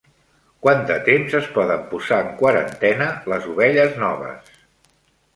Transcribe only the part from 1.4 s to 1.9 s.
poden